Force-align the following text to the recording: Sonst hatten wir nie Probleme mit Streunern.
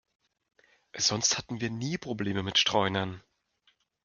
Sonst 0.97 1.37
hatten 1.37 1.61
wir 1.61 1.69
nie 1.69 1.95
Probleme 1.99 2.41
mit 2.41 2.57
Streunern. 2.57 3.21